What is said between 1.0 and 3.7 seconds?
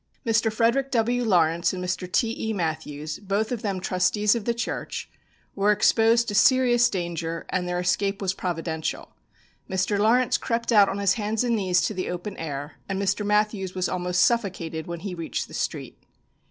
Lawrence and Mr. T.E. Matthews, both of